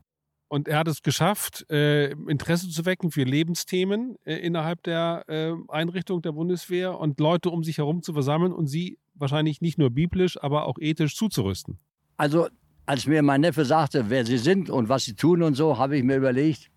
Und 0.48 0.68
er 0.68 0.78
hat 0.78 0.88
es 0.88 1.02
geschafft, 1.02 1.66
äh, 1.72 2.12
Interesse 2.12 2.70
zu 2.70 2.86
wecken 2.86 3.10
für 3.10 3.24
Lebensthemen 3.24 4.18
äh, 4.24 4.36
innerhalb 4.36 4.84
der 4.84 5.24
äh, 5.28 5.52
Einrichtung 5.68 6.22
der 6.22 6.32
Bundeswehr 6.32 7.00
und 7.00 7.20
Leute 7.20 7.50
um 7.50 7.64
sich 7.64 7.80
herum 7.80 8.04
zu 8.04 8.14
versammeln 8.14 8.54
und 8.54 8.68
sie 8.68 9.00
wahrscheinlich 9.16 9.62
nicht 9.62 9.80
nur 9.80 9.90
biblisch, 9.90 10.42
aber 10.42 10.66
auch 10.66 10.78
ethisch 10.80 11.16
zuzurüsten. 11.16 11.80
Also 12.18 12.50
als 12.86 13.08
mir 13.08 13.24
mein 13.24 13.42
Neffe 13.42 13.66
sagte, 13.66 14.10
wer 14.10 14.26
sie 14.26 14.38
sind 14.38 14.70
und 14.70 14.90
was 14.90 15.06
sie 15.06 15.16
tun 15.16 15.42
und 15.42 15.56
so, 15.56 15.80
habe 15.80 15.98
ich 15.98 16.04
mir 16.04 16.18
überlegt, 16.18 16.70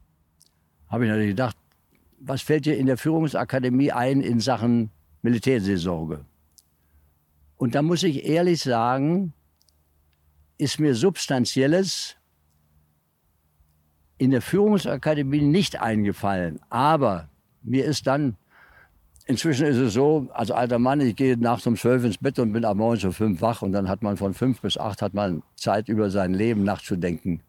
habe 0.88 1.04
ich 1.04 1.10
natürlich 1.10 1.32
gedacht, 1.32 1.56
was 2.18 2.40
fällt 2.40 2.64
dir 2.64 2.78
in 2.78 2.86
der 2.86 2.96
Führungsakademie 2.96 3.92
ein 3.92 4.22
in 4.22 4.40
Sachen 4.40 4.90
Militärseelsorge? 5.26 6.24
Und 7.56 7.74
da 7.74 7.82
muss 7.82 8.02
ich 8.04 8.24
ehrlich 8.24 8.62
sagen, 8.62 9.32
ist 10.56 10.78
mir 10.78 10.94
Substanzielles 10.94 12.16
in 14.18 14.30
der 14.30 14.40
Führungsakademie 14.40 15.42
nicht 15.42 15.80
eingefallen. 15.80 16.60
Aber 16.70 17.28
mir 17.62 17.84
ist 17.84 18.06
dann 18.06 18.36
Inzwischen 19.28 19.66
ist 19.66 19.78
es 19.78 19.92
so, 19.92 20.28
als 20.32 20.52
alter 20.52 20.78
Mann, 20.78 21.00
ich 21.00 21.16
gehe 21.16 21.36
nachts 21.36 21.66
um 21.66 21.74
zwölf 21.74 22.04
ins 22.04 22.16
Bett 22.16 22.38
und 22.38 22.52
bin 22.52 22.64
ab 22.64 22.76
morgens 22.76 23.02
um 23.04 23.12
fünf 23.12 23.42
wach 23.42 23.60
und 23.60 23.72
dann 23.72 23.88
hat 23.88 24.00
man 24.00 24.16
von 24.16 24.34
fünf 24.34 24.60
bis 24.60 24.78
acht 24.78 25.02
hat 25.02 25.14
man 25.14 25.42
Zeit, 25.56 25.88
über 25.88 26.10
sein 26.10 26.32
Leben 26.32 26.62
nachzudenken. 26.62 27.40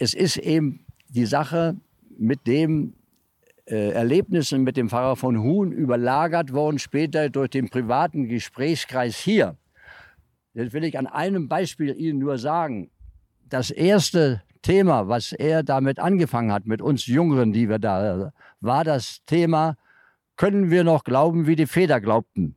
Es 0.00 0.14
ist 0.14 0.36
eben 0.36 0.80
die 1.08 1.26
Sache 1.26 1.76
mit 2.18 2.48
dem 2.48 2.94
äh, 3.66 3.90
Erlebnissen 3.90 4.62
mit 4.62 4.76
dem 4.76 4.88
Pfarrer 4.88 5.16
von 5.16 5.42
Huhn 5.42 5.72
überlagert 5.72 6.52
worden, 6.52 6.78
später 6.78 7.28
durch 7.30 7.50
den 7.50 7.68
privaten 7.68 8.28
Gesprächskreis 8.28 9.16
hier. 9.16 9.56
Das 10.54 10.72
will 10.72 10.84
ich 10.84 10.98
an 10.98 11.06
einem 11.06 11.48
Beispiel 11.48 11.94
Ihnen 11.94 12.18
nur 12.18 12.38
sagen. 12.38 12.90
Das 13.48 13.70
erste 13.70 14.42
Thema, 14.62 15.08
was 15.08 15.32
er 15.32 15.62
damit 15.62 15.98
angefangen 15.98 16.50
hat, 16.50 16.66
mit 16.66 16.80
uns 16.80 17.06
Jüngeren, 17.06 17.52
die 17.52 17.68
wir 17.68 17.78
da, 17.78 18.32
war 18.60 18.84
das 18.84 19.24
Thema 19.26 19.76
können 20.36 20.70
wir 20.70 20.84
noch 20.84 21.04
glauben, 21.04 21.46
wie 21.46 21.56
die 21.56 21.66
Väter 21.66 22.00
glaubten. 22.00 22.56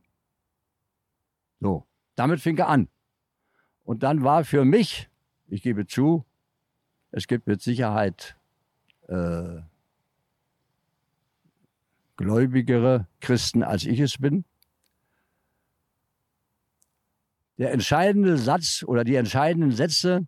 So, 1.60 1.86
damit 2.14 2.40
fing 2.40 2.56
er 2.58 2.68
an. 2.68 2.88
Und 3.84 4.02
dann 4.02 4.22
war 4.22 4.44
für 4.44 4.64
mich, 4.64 5.08
ich 5.48 5.62
gebe 5.62 5.86
zu, 5.86 6.24
es 7.10 7.26
gibt 7.26 7.46
mit 7.46 7.60
Sicherheit 7.60 8.36
äh, 9.08 9.60
gläubigere 12.20 13.06
Christen, 13.20 13.62
als 13.62 13.84
ich 13.84 13.98
es 13.98 14.18
bin. 14.18 14.44
Der 17.56 17.72
entscheidende 17.72 18.36
Satz 18.36 18.84
oder 18.86 19.04
die 19.04 19.14
entscheidenden 19.14 19.72
Sätze 19.72 20.26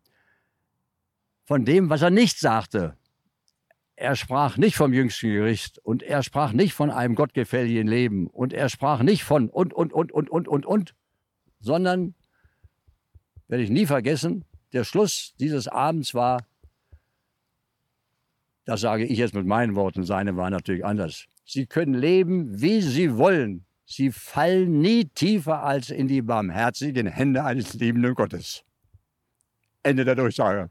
von 1.45 1.67
dem, 1.67 1.91
was 1.91 2.01
er 2.01 2.11
nicht 2.11 2.39
sagte, 2.39 2.97
er 3.95 4.17
sprach 4.17 4.57
nicht 4.57 4.75
vom 4.75 4.95
jüngsten 4.95 5.29
Gericht 5.29 5.79
und 5.81 6.03
er 6.03 6.23
sprach 6.23 6.53
nicht 6.53 6.73
von 6.73 6.91
einem 6.91 7.15
gottgefälligen 7.15 7.87
Leben 7.87 8.27
und 8.27 8.55
er 8.55 8.71
sprach 8.71 9.03
nicht 9.03 9.23
von 9.23 9.51
und, 9.51 9.75
und, 9.75 9.93
und, 9.93 10.13
und, 10.13 10.31
und, 10.31 10.49
und, 10.49 10.67
und, 10.67 10.95
sondern, 11.61 12.15
werde 13.49 13.65
ich 13.65 13.71
nie 13.71 13.85
vergessen, 13.85 14.47
der 14.73 14.85
Schluss 14.85 15.35
dieses 15.39 15.69
Abends 15.69 16.15
war, 16.15 16.47
das 18.65 18.81
sage 18.81 19.05
ich 19.05 19.19
jetzt 19.19 19.35
mit 19.35 19.45
meinen 19.45 19.75
Worten, 19.75 20.05
seine 20.05 20.37
war 20.37 20.49
natürlich 20.49 20.87
anders. 20.87 21.29
Sie 21.45 21.67
können 21.67 21.95
leben, 21.95 22.61
wie 22.61 22.81
Sie 22.81 23.17
wollen. 23.17 23.67
Sie 23.85 24.11
fallen 24.11 24.81
nie 24.81 25.05
tiefer 25.07 25.63
als 25.63 25.91
in 25.91 26.09
die 26.09 26.23
barmherzigen 26.23 27.07
Hände 27.07 27.45
eines 27.45 27.75
liebenden 27.75 28.15
Gottes. 28.15 28.65
Ende 29.83 30.05
der 30.05 30.15
Durchsage. 30.15 30.71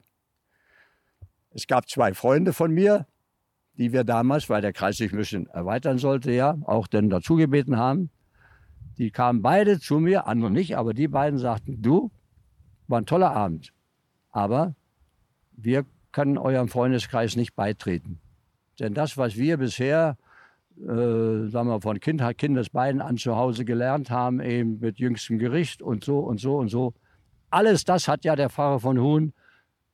Es 1.51 1.67
gab 1.67 1.89
zwei 1.89 2.13
Freunde 2.13 2.53
von 2.53 2.71
mir, 2.71 3.05
die 3.73 3.91
wir 3.91 4.03
damals, 4.03 4.49
weil 4.49 4.61
der 4.61 4.73
Kreis 4.73 4.97
sich 4.97 5.11
ein 5.11 5.17
bisschen 5.17 5.47
erweitern 5.47 5.97
sollte, 5.97 6.31
ja, 6.31 6.57
auch 6.63 6.87
dann 6.87 7.09
dazu 7.09 7.35
gebeten 7.35 7.77
haben. 7.77 8.09
Die 8.97 9.11
kamen 9.11 9.41
beide 9.41 9.79
zu 9.79 9.99
mir, 9.99 10.27
andere 10.27 10.51
nicht, 10.51 10.77
aber 10.77 10.93
die 10.93 11.07
beiden 11.07 11.39
sagten, 11.39 11.81
du, 11.81 12.11
war 12.87 13.01
ein 13.01 13.05
toller 13.05 13.31
Abend, 13.31 13.73
aber 14.31 14.75
wir 15.51 15.85
können 16.11 16.37
eurem 16.37 16.67
Freundeskreis 16.67 17.35
nicht 17.35 17.55
beitreten. 17.55 18.19
Denn 18.79 18.93
das, 18.93 19.17
was 19.17 19.35
wir 19.35 19.57
bisher, 19.57 20.17
äh, 20.81 21.49
sagen 21.49 21.69
wir, 21.69 21.81
von 21.81 21.99
kind, 21.99 22.21
Kindesbeinen 22.37 23.01
an 23.01 23.17
zu 23.17 23.35
Hause 23.35 23.65
gelernt 23.65 24.09
haben, 24.09 24.39
eben 24.41 24.79
mit 24.79 24.97
jüngstem 24.99 25.37
Gericht 25.37 25.81
und 25.81 26.03
so 26.03 26.19
und 26.19 26.39
so 26.39 26.57
und 26.57 26.69
so, 26.69 26.93
alles 27.49 27.83
das 27.83 28.07
hat 28.07 28.25
ja 28.25 28.35
der 28.35 28.49
Pfarrer 28.49 28.79
von 28.79 28.99
Huhn 28.99 29.33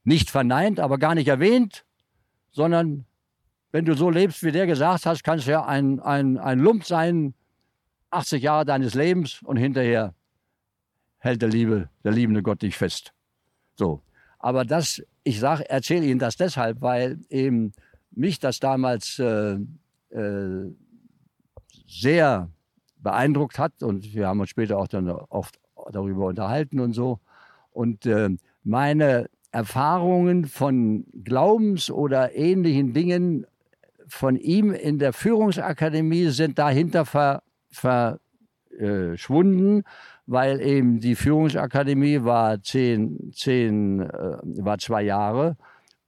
nicht 0.03 0.29
verneint, 0.29 0.79
aber 0.79 0.97
gar 0.97 1.15
nicht 1.15 1.27
erwähnt, 1.27 1.83
sondern 2.51 3.05
wenn 3.71 3.85
du 3.85 3.95
so 3.95 4.09
lebst, 4.09 4.43
wie 4.43 4.51
der 4.51 4.65
gesagt 4.65 5.05
hat, 5.05 5.23
kannst 5.23 5.47
du 5.47 5.51
ja 5.51 5.65
ein, 5.65 5.99
ein, 5.99 6.37
ein 6.37 6.59
Lump 6.59 6.85
sein, 6.85 7.33
80 8.11 8.41
Jahre 8.41 8.65
deines 8.65 8.93
Lebens 8.93 9.41
und 9.43 9.57
hinterher 9.57 10.13
hält 11.17 11.41
der 11.41 11.49
Liebe, 11.49 11.89
der 12.03 12.13
liebende 12.13 12.41
Gott 12.41 12.61
dich 12.61 12.77
fest. 12.77 13.11
So. 13.75 14.01
Aber 14.39 14.63
das, 14.63 15.03
ich 15.23 15.39
sage, 15.39 15.69
erzähle 15.69 16.05
Ihnen 16.05 16.19
das 16.19 16.37
deshalb, 16.37 16.81
weil 16.81 17.19
eben 17.29 17.73
mich 18.11 18.39
das 18.39 18.59
damals 18.59 19.19
äh, 19.19 19.57
äh, 20.09 20.71
sehr 21.87 22.49
beeindruckt 22.97 23.59
hat 23.59 23.83
und 23.83 24.13
wir 24.13 24.27
haben 24.27 24.39
uns 24.39 24.49
später 24.49 24.77
auch 24.77 24.87
dann 24.87 25.09
oft 25.09 25.59
darüber 25.91 26.25
unterhalten 26.25 26.79
und 26.79 26.93
so. 26.93 27.19
Und 27.71 28.05
äh, 28.05 28.29
meine 28.63 29.29
Erfahrungen 29.51 30.45
von 30.45 31.05
Glaubens- 31.23 31.89
oder 31.89 32.35
ähnlichen 32.35 32.93
Dingen 32.93 33.47
von 34.07 34.35
ihm 34.35 34.71
in 34.71 34.99
der 34.99 35.13
Führungsakademie 35.13 36.29
sind 36.29 36.59
dahinter 36.59 37.05
verschwunden, 37.69 39.83
weil 40.25 40.61
eben 40.61 40.99
die 40.99 41.15
Führungsakademie 41.15 42.23
war 42.23 42.61
zehn, 42.61 43.31
zehn 43.33 44.01
äh, 44.01 44.37
war 44.63 44.77
zwei 44.77 45.01
Jahre 45.03 45.57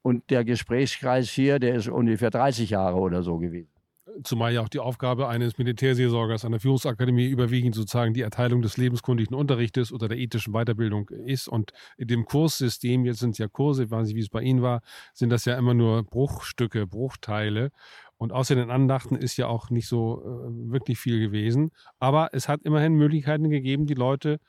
und 0.02 0.30
der 0.30 0.46
Gesprächskreis 0.46 1.30
hier, 1.30 1.60
der 1.60 1.76
ist 1.76 1.88
ungefähr 1.88 2.30
30 2.30 2.70
Jahre 2.70 2.98
oder 2.98 3.24
so 3.24 3.38
gewesen. 3.38 3.79
Zumal 4.24 4.54
ja 4.54 4.62
auch 4.62 4.70
die 4.70 4.80
Aufgabe 4.80 5.28
eines 5.28 5.58
Militärseelsorgers 5.58 6.46
an 6.46 6.52
der 6.52 6.60
Führungsakademie 6.60 7.26
überwiegend 7.26 7.76
sozusagen 7.76 8.14
die 8.14 8.22
Erteilung 8.22 8.62
des 8.62 8.78
lebenskundigen 8.78 9.36
Unterrichtes 9.36 9.92
oder 9.92 10.08
der 10.08 10.18
ethischen 10.18 10.54
Weiterbildung 10.54 11.10
ist. 11.10 11.48
Und 11.48 11.72
in 11.98 12.08
dem 12.08 12.26
Kurssystem, 12.26 13.06
jetzt 13.06 13.20
sind 13.20 13.32
es 13.32 13.38
ja 13.38 13.48
Kurse, 13.48 13.86
ich 13.86 13.92
weiß 13.92 14.08
nicht, 14.08 14.16
wie 14.16 14.22
es 14.22 14.30
bei 14.30 14.42
Ihnen 14.42 14.62
war, 14.62 14.82
sind 15.14 15.30
das 15.30 15.46
ja 15.46 15.58
immer 15.58 15.74
nur 15.74 16.04
Bruchstücke, 16.04 16.88
Bruchteile. 16.88 17.72
Und 18.18 18.34
außer 18.34 18.56
den 18.56 18.70
Andachten 18.70 19.16
ist 19.16 19.38
ja 19.38 19.48
auch 19.48 19.70
nicht 19.70 19.88
so 19.88 20.22
äh, 20.22 20.72
wirklich 20.72 21.00
viel 21.00 21.20
gewesen. 21.20 21.72
Aber 22.00 22.30
es 22.34 22.50
hat 22.50 22.62
immerhin 22.64 22.94
Möglichkeiten 22.94 23.50
gegeben, 23.50 23.86
die 23.86 23.94
Leute 23.94 24.40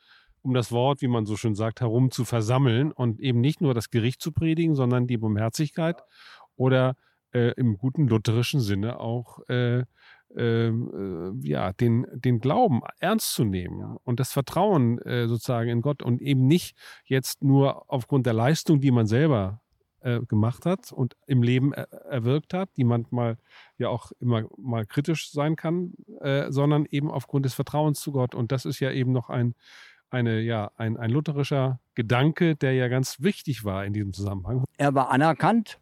um 0.43 0.53
das 0.53 0.71
Wort, 0.71 1.01
wie 1.01 1.07
man 1.07 1.25
so 1.25 1.37
schön 1.37 1.55
sagt, 1.55 1.81
herum 1.81 2.11
zu 2.11 2.25
versammeln 2.25 2.91
und 2.91 3.19
eben 3.19 3.41
nicht 3.41 3.61
nur 3.61 3.73
das 3.73 3.89
Gericht 3.91 4.21
zu 4.21 4.31
predigen, 4.31 4.75
sondern 4.75 5.07
die 5.07 5.17
Barmherzigkeit 5.17 6.01
oder 6.55 6.95
äh, 7.33 7.51
im 7.57 7.77
guten 7.77 8.07
lutherischen 8.07 8.59
Sinne 8.59 8.99
auch 8.99 9.39
äh, 9.49 9.83
ähm, 10.37 11.41
äh, 11.43 11.47
ja, 11.47 11.73
den, 11.73 12.07
den 12.13 12.39
Glauben 12.39 12.81
ernst 12.99 13.33
zu 13.33 13.43
nehmen 13.43 13.97
und 14.03 14.19
das 14.19 14.31
Vertrauen 14.31 14.99
äh, 14.99 15.27
sozusagen 15.27 15.69
in 15.69 15.81
Gott 15.81 16.01
und 16.01 16.21
eben 16.21 16.47
nicht 16.47 16.77
jetzt 17.03 17.43
nur 17.43 17.91
aufgrund 17.91 18.25
der 18.25 18.33
Leistung, 18.33 18.79
die 18.79 18.91
man 18.91 19.07
selber 19.07 19.59
äh, 20.01 20.21
gemacht 20.21 20.65
hat 20.65 20.91
und 20.91 21.17
im 21.27 21.43
Leben 21.43 21.73
er 21.73 21.91
erwirkt 21.91 22.53
hat, 22.53 22.69
die 22.77 22.85
manchmal 22.85 23.37
ja 23.77 23.89
auch 23.89 24.11
immer 24.19 24.45
mal 24.57 24.85
kritisch 24.85 25.31
sein 25.31 25.55
kann, 25.55 25.93
äh, 26.21 26.49
sondern 26.49 26.85
eben 26.85 27.11
aufgrund 27.11 27.45
des 27.45 27.53
Vertrauens 27.53 27.99
zu 27.99 28.13
Gott. 28.13 28.33
Und 28.33 28.53
das 28.53 28.65
ist 28.65 28.79
ja 28.79 28.91
eben 28.91 29.11
noch 29.11 29.29
ein, 29.29 29.53
eine, 30.09 30.39
ja, 30.39 30.71
ein, 30.77 30.95
ein 30.95 31.09
lutherischer 31.09 31.79
Gedanke, 31.95 32.55
der 32.55 32.73
ja 32.73 32.87
ganz 32.87 33.21
wichtig 33.21 33.65
war 33.65 33.85
in 33.85 33.91
diesem 33.91 34.13
Zusammenhang. 34.13 34.63
Er 34.77 34.95
war 34.95 35.11
anerkannt 35.11 35.80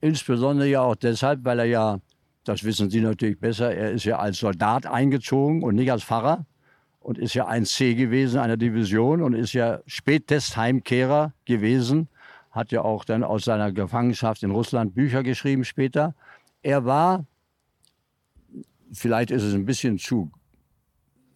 Insbesondere 0.00 0.68
ja 0.68 0.80
auch 0.80 0.96
deshalb, 0.96 1.44
weil 1.44 1.58
er 1.58 1.66
ja, 1.66 2.00
das 2.44 2.64
wissen 2.64 2.90
Sie 2.90 3.00
natürlich 3.00 3.38
besser, 3.38 3.74
er 3.74 3.90
ist 3.90 4.04
ja 4.04 4.18
als 4.18 4.38
Soldat 4.38 4.86
eingezogen 4.86 5.62
und 5.62 5.74
nicht 5.74 5.92
als 5.92 6.04
Pfarrer 6.04 6.46
und 7.00 7.18
ist 7.18 7.34
ja 7.34 7.46
ein 7.46 7.66
C 7.66 7.94
gewesen 7.94 8.38
einer 8.38 8.56
Division 8.56 9.22
und 9.22 9.34
ist 9.34 9.52
ja 9.52 9.80
Spättestheimkehrer 9.86 11.34
gewesen, 11.44 12.08
hat 12.50 12.72
ja 12.72 12.82
auch 12.82 13.04
dann 13.04 13.22
aus 13.24 13.44
seiner 13.44 13.72
Gefangenschaft 13.72 14.42
in 14.42 14.50
Russland 14.50 14.94
Bücher 14.94 15.22
geschrieben 15.22 15.64
später. 15.64 16.14
Er 16.62 16.84
war, 16.84 17.24
vielleicht 18.92 19.30
ist 19.30 19.42
es 19.42 19.54
ein 19.54 19.66
bisschen 19.66 19.98
zu 19.98 20.30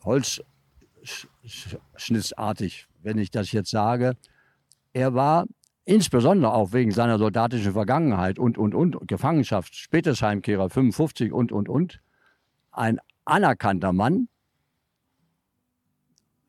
holzschnittartig, 0.04 2.88
wenn 3.02 3.18
ich 3.18 3.30
das 3.30 3.52
jetzt 3.52 3.70
sage, 3.70 4.16
er 4.92 5.14
war 5.14 5.46
insbesondere 5.84 6.52
auch 6.52 6.72
wegen 6.72 6.90
seiner 6.90 7.18
soldatischen 7.18 7.72
Vergangenheit 7.72 8.38
und, 8.38 8.58
und, 8.58 8.74
und, 8.74 9.06
Gefangenschaft, 9.06 9.74
Spätesheimkehrer 9.74 10.70
55 10.70 11.32
und, 11.32 11.52
und, 11.52 11.68
und, 11.68 12.00
ein 12.70 12.98
anerkannter 13.24 13.92
Mann 13.92 14.28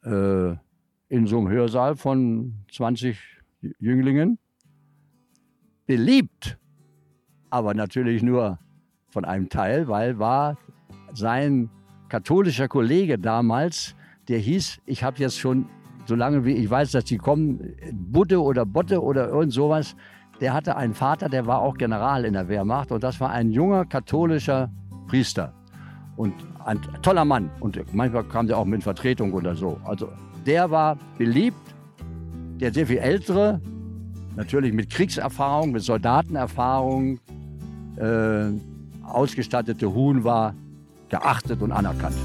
äh, 0.03 0.51
in 1.09 1.27
so 1.27 1.37
einem 1.37 1.49
Hörsaal 1.49 1.95
von 1.95 2.65
20 2.71 3.17
Jünglingen, 3.79 4.39
beliebt, 5.85 6.57
aber 7.49 7.73
natürlich 7.73 8.23
nur 8.23 8.59
von 9.09 9.25
einem 9.25 9.49
Teil, 9.49 9.87
weil 9.87 10.19
war 10.19 10.57
sein 11.13 11.69
katholischer 12.09 12.67
Kollege 12.67 13.17
damals, 13.17 13.95
der 14.27 14.39
hieß, 14.39 14.81
ich 14.85 15.03
habe 15.03 15.19
jetzt 15.19 15.39
schon 15.39 15.69
solange 16.05 16.45
wie 16.45 16.53
ich 16.53 16.69
weiß, 16.69 16.91
dass 16.91 17.05
die 17.05 17.17
kommen, 17.17 17.75
Butte 17.91 18.41
oder 18.41 18.65
Botte 18.65 19.01
oder 19.01 19.29
irgend 19.29 19.53
sowas, 19.53 19.95
der 20.41 20.53
hatte 20.53 20.75
einen 20.75 20.93
Vater, 20.93 21.29
der 21.29 21.45
war 21.45 21.61
auch 21.61 21.77
General 21.77 22.25
in 22.25 22.33
der 22.33 22.47
Wehrmacht 22.47 22.91
und 22.91 23.03
das 23.03 23.19
war 23.19 23.31
ein 23.31 23.51
junger 23.51 23.85
katholischer 23.85 24.69
Priester 25.07 25.53
und 26.17 26.33
ein 26.65 26.79
toller 27.01 27.25
Mann 27.25 27.49
und 27.59 27.79
manchmal 27.93 28.23
kam 28.23 28.47
der 28.47 28.57
auch 28.57 28.65
mit 28.65 28.83
Vertretung 28.83 29.33
oder 29.33 29.55
so. 29.55 29.79
Also 29.83 30.09
der 30.45 30.71
war 30.71 30.97
beliebt, 31.17 31.75
der 32.59 32.73
sehr 32.73 32.87
viel 32.87 32.97
ältere, 32.97 33.61
natürlich 34.35 34.73
mit 34.73 34.89
Kriegserfahrung, 34.89 35.71
mit 35.71 35.83
Soldatenerfahrung 35.83 37.19
äh, 37.97 38.51
ausgestattete 39.03 39.93
Huhn 39.93 40.23
war 40.23 40.53
geachtet 41.09 41.61
und 41.61 41.71
anerkannt. 41.71 42.15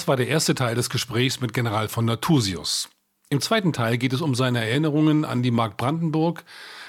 Das 0.00 0.08
war 0.08 0.16
der 0.16 0.28
erste 0.28 0.54
Teil 0.54 0.74
des 0.74 0.88
Gesprächs 0.88 1.42
mit 1.42 1.52
General 1.52 1.86
von 1.86 2.06
Nathusius. 2.06 2.88
Im 3.28 3.42
zweiten 3.42 3.74
Teil 3.74 3.98
geht 3.98 4.14
es 4.14 4.22
um 4.22 4.34
seine 4.34 4.66
Erinnerungen 4.66 5.26
an 5.26 5.42
die 5.42 5.50
Mark 5.50 5.76
Brandenburg, 5.76 6.42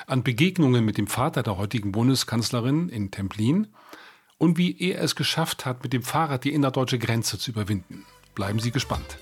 an 0.08 0.24
Begegnungen 0.24 0.86
mit 0.86 0.98
dem 0.98 1.08
Vater 1.08 1.44
der 1.44 1.58
heutigen 1.58 1.92
Bundeskanzlerin 1.92 2.88
in 2.88 3.12
Templin 3.12 3.68
und 4.38 4.58
wie 4.58 4.80
er 4.80 5.02
es 5.02 5.18
geschafft 5.18 5.66
hat, 5.66 5.84
mit 5.84 5.92
dem 5.92 6.04
Fahrrad 6.04 6.46
die 6.46 6.54
innerdeutsche 6.54 7.00
Grenze 7.00 7.38
zu 7.38 7.52
überwinden. 7.52 8.06
Bleiben 8.34 8.60
Sie 8.60 8.72
gespannt. 8.72 9.18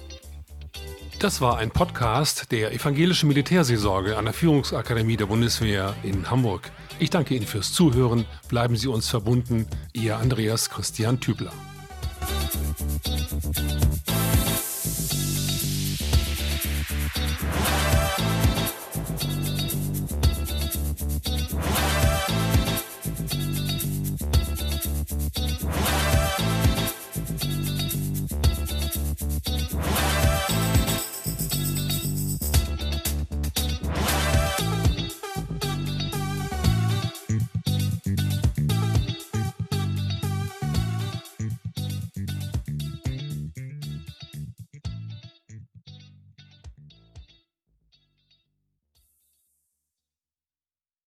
Das 1.17 1.41
war 1.41 1.57
ein 1.57 1.71
Podcast 1.71 2.51
der 2.51 2.71
Evangelischen 2.71 3.27
Militärseelsorge 3.27 4.17
an 4.17 4.25
der 4.25 4.35
Führungsakademie 4.35 5.17
der 5.17 5.25
Bundeswehr 5.25 5.95
in 6.03 6.29
Hamburg. 6.29 6.69
Ich 6.99 7.09
danke 7.09 7.33
Ihnen 7.33 7.47
fürs 7.47 7.73
Zuhören. 7.73 8.25
Bleiben 8.49 8.75
Sie 8.75 8.87
uns 8.87 9.09
verbunden. 9.09 9.65
Ihr 9.93 10.17
Andreas 10.17 10.69
Christian 10.69 11.19
Tübler. 11.19 11.53